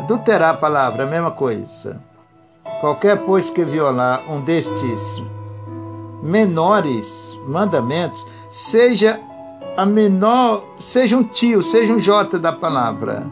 [0.01, 2.01] Adulterar a palavra, a mesma coisa.
[2.81, 5.23] Qualquer, pois, que violar um destes
[6.23, 9.21] menores mandamentos, seja
[9.77, 13.27] a menor, seja um tio, seja um jota da palavra,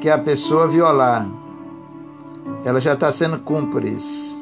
[0.00, 1.28] que a pessoa violar,
[2.64, 4.36] ela já está sendo cúmplice.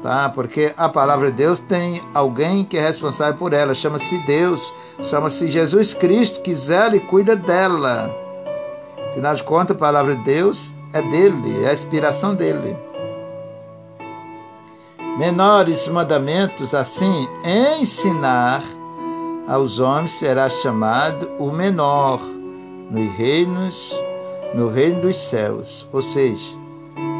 [0.00, 0.28] Tá?
[0.28, 4.72] Porque a palavra de Deus tem alguém que é responsável por ela, chama-se Deus,
[5.02, 8.29] chama-se Jesus Cristo, que zela e cuida dela.
[9.10, 12.76] Afinal de contas, a palavra de Deus é dele, é a inspiração dele
[15.20, 17.28] menores mandamentos, assim,
[17.78, 18.64] ensinar
[19.46, 22.18] aos homens será chamado o menor
[22.90, 23.94] nos reinos,
[24.54, 26.56] no reino dos céus, ou seja,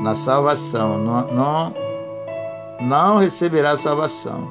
[0.02, 1.74] na salvação, não, não,
[2.80, 4.50] não receberá salvação.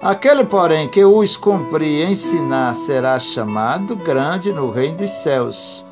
[0.00, 5.84] Aquele, porém, que os cumprir ensinar será chamado grande no reino dos céus.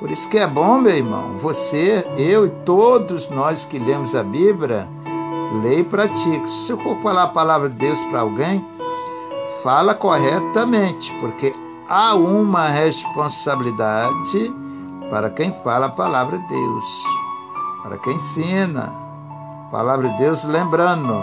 [0.00, 4.22] Por isso que é bom, meu irmão, você, eu e todos nós que lemos a
[4.24, 4.88] Bíblia,
[5.52, 6.48] Leia e pratique.
[6.48, 8.64] Se você for falar a palavra de Deus para alguém,
[9.64, 11.52] fala corretamente, porque
[11.88, 14.54] há uma responsabilidade
[15.10, 16.84] para quem fala a palavra de Deus,
[17.82, 18.92] para quem ensina.
[19.66, 21.20] A palavra de Deus, lembrando,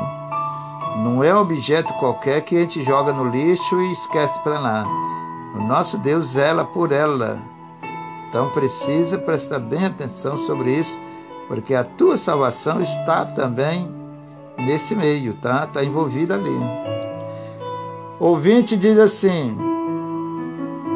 [0.98, 4.86] não é um objeto qualquer que a gente joga no lixo e esquece para lá.
[5.56, 7.40] O nosso Deus zela por ela.
[8.30, 11.00] Então precisa prestar bem atenção sobre isso,
[11.48, 13.90] porque a tua salvação está também
[14.58, 15.64] nesse meio, tá?
[15.64, 16.60] Está envolvido ali.
[18.20, 19.56] Ouvinte diz assim: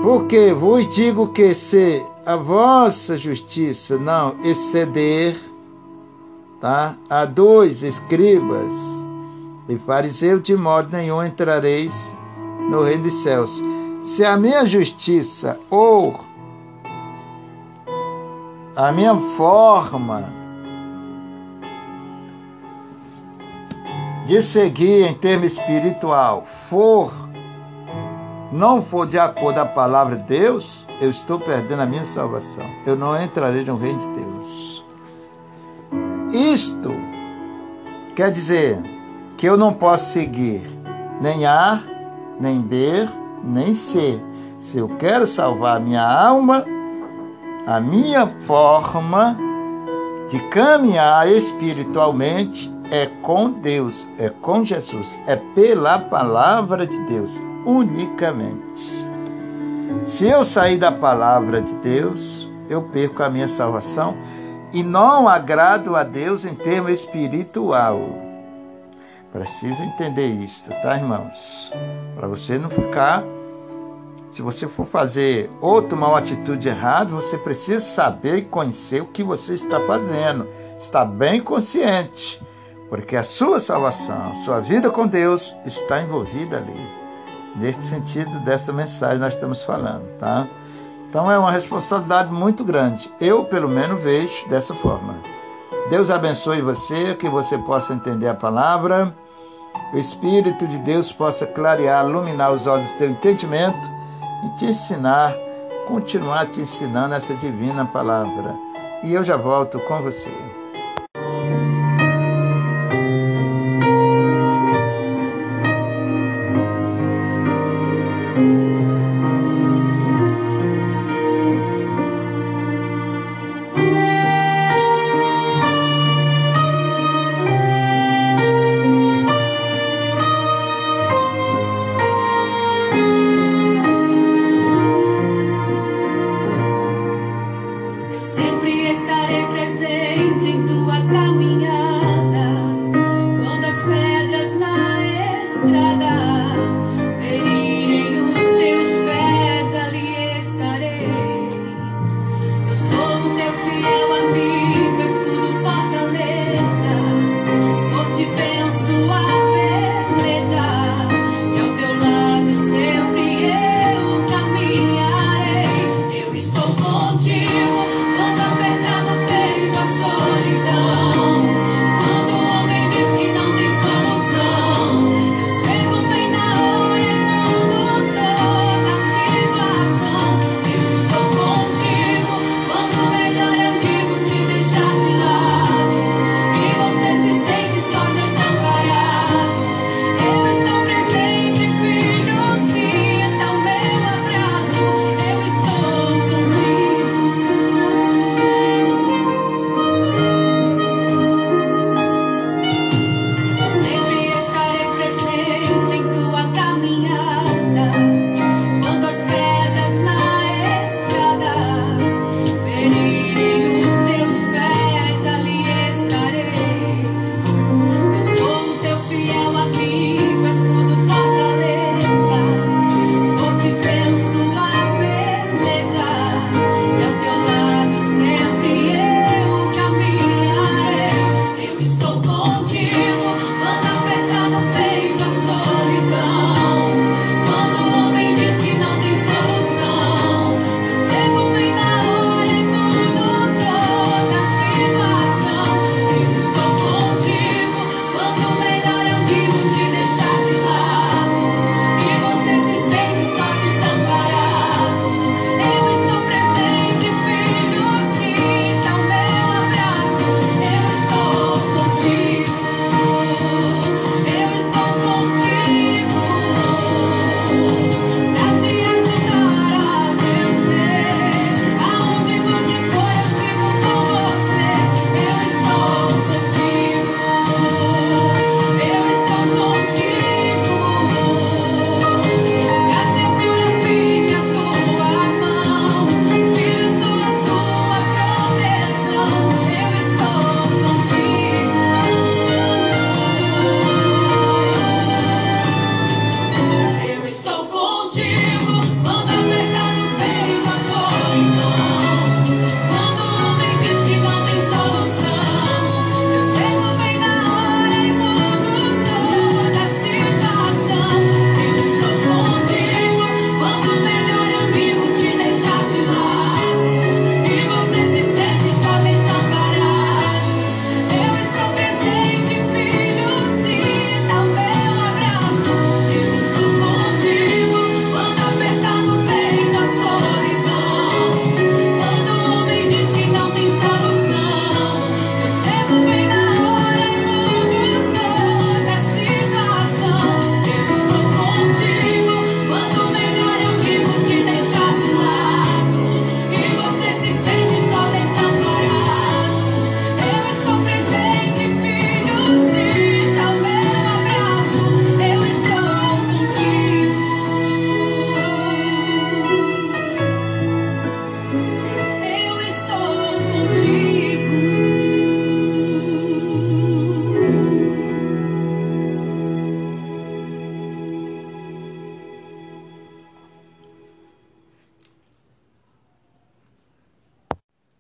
[0.03, 5.39] Porque vos digo que se a vossa justiça não exceder,
[6.59, 6.95] tá?
[7.09, 8.75] A dois escribas
[9.69, 12.15] e fariseus, de modo nenhum entrareis
[12.69, 13.61] no reino dos céus.
[14.03, 16.19] Se a minha justiça ou
[18.81, 20.25] a minha forma
[24.25, 27.13] de seguir em termo espiritual for
[28.51, 32.65] não for de acordo com a palavra de Deus, eu estou perdendo a minha salvação.
[32.83, 34.83] Eu não entrarei no reino de Deus.
[36.33, 36.91] Isto
[38.15, 38.79] quer dizer
[39.37, 40.63] que eu não posso seguir
[41.21, 41.83] nem A,
[42.39, 43.07] nem B,
[43.43, 44.19] nem C.
[44.57, 46.65] Se eu quero salvar a minha alma,
[47.65, 49.37] a minha forma
[50.29, 59.05] de caminhar espiritualmente é com Deus, é com Jesus, é pela palavra de Deus unicamente.
[60.05, 64.15] Se eu sair da palavra de Deus, eu perco a minha salvação
[64.73, 67.99] e não agrado a Deus em termo espiritual.
[69.31, 71.71] Precisa entender isso, tá, irmãos?
[72.15, 73.23] Para você não ficar.
[74.31, 79.07] Se você for fazer ou tomar uma atitude errada, você precisa saber e conhecer o
[79.07, 80.47] que você está fazendo.
[80.79, 82.41] Está bem consciente,
[82.89, 86.89] porque a sua salvação, sua vida com Deus está envolvida ali.
[87.57, 90.47] Neste sentido dessa mensagem nós estamos falando, tá?
[91.09, 93.11] Então é uma responsabilidade muito grande.
[93.19, 95.13] Eu, pelo menos, vejo dessa forma.
[95.89, 99.13] Deus abençoe você, que você possa entender a palavra.
[99.93, 104.00] O Espírito de Deus possa clarear, iluminar os olhos do teu entendimento
[104.43, 105.35] e te ensinar,
[105.87, 108.55] continuar te ensinando essa divina palavra.
[109.03, 110.50] E eu já volto com você.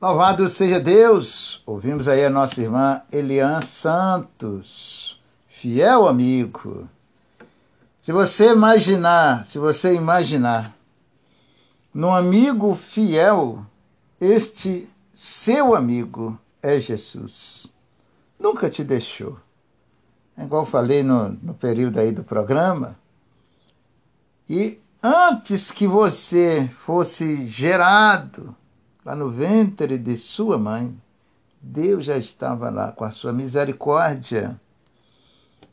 [0.01, 1.61] Louvado seja Deus!
[1.63, 6.89] Ouvimos aí a nossa irmã Elian Santos, fiel amigo.
[8.01, 10.75] Se você imaginar, se você imaginar
[11.93, 13.63] num amigo fiel,
[14.19, 17.67] este seu amigo é Jesus.
[18.39, 19.37] Nunca te deixou.
[20.35, 22.97] É igual falei no, no período aí do programa.
[24.49, 28.55] E antes que você fosse gerado,
[29.03, 30.95] lá no ventre de sua mãe,
[31.61, 34.59] Deus já estava lá com a sua misericórdia,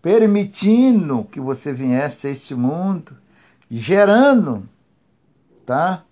[0.02, 3.16] permitindo que você viesse a este mundo,
[3.70, 4.68] gerando,
[5.64, 6.02] tá?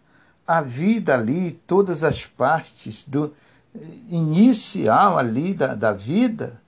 [0.47, 3.33] A vida ali, todas as partes do
[4.09, 6.61] inicial ali da, da vida,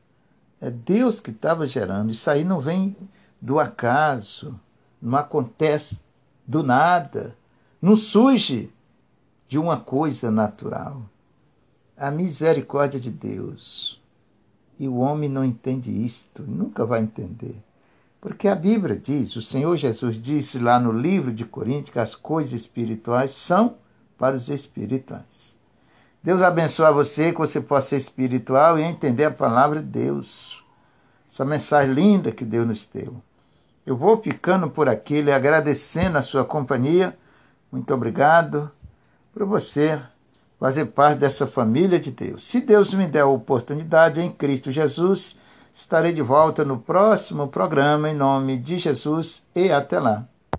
[0.60, 2.10] é Deus que estava gerando.
[2.10, 2.96] Isso aí não vem
[3.40, 4.58] do acaso,
[5.00, 6.00] não acontece
[6.46, 7.36] do nada,
[7.80, 8.70] não surge
[9.48, 11.02] de uma coisa natural.
[11.96, 13.98] A misericórdia de Deus.
[14.78, 17.56] E o homem não entende isto, nunca vai entender.
[18.20, 22.14] Porque a Bíblia diz, o Senhor Jesus disse lá no livro de Coríntios que as
[22.14, 23.74] coisas espirituais são
[24.18, 25.56] para os espirituais.
[26.22, 30.62] Deus abençoe você, que você possa ser espiritual e entender a palavra de Deus.
[31.32, 33.16] Essa mensagem linda que Deus nos deu.
[33.86, 37.16] Eu vou ficando por aqui, lhe agradecendo a sua companhia.
[37.72, 38.70] Muito obrigado
[39.38, 40.00] para você
[40.58, 42.42] fazer parte dessa família de Deus.
[42.42, 45.36] Se Deus me der a oportunidade em Cristo Jesus,
[45.72, 50.26] estarei de volta no próximo programa em nome de Jesus e até lá.